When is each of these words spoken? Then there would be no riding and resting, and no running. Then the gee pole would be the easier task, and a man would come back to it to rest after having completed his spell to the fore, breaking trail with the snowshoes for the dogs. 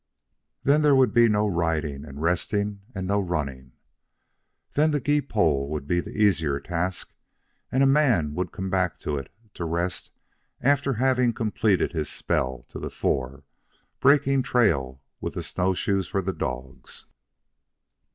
Then 0.63 0.81
there 0.81 0.95
would 0.95 1.13
be 1.13 1.29
no 1.29 1.45
riding 1.45 2.05
and 2.05 2.23
resting, 2.23 2.81
and 2.95 3.05
no 3.05 3.19
running. 3.19 3.73
Then 4.73 4.89
the 4.89 4.99
gee 4.99 5.21
pole 5.21 5.69
would 5.69 5.85
be 5.85 5.99
the 5.99 6.17
easier 6.19 6.59
task, 6.59 7.13
and 7.71 7.83
a 7.83 7.85
man 7.85 8.33
would 8.33 8.51
come 8.51 8.71
back 8.71 8.97
to 9.01 9.17
it 9.19 9.29
to 9.53 9.63
rest 9.63 10.09
after 10.59 10.93
having 10.93 11.33
completed 11.33 11.91
his 11.91 12.09
spell 12.09 12.65
to 12.69 12.79
the 12.79 12.89
fore, 12.89 13.43
breaking 13.99 14.41
trail 14.41 15.03
with 15.19 15.35
the 15.35 15.43
snowshoes 15.43 16.07
for 16.07 16.23
the 16.23 16.33
dogs. 16.33 17.05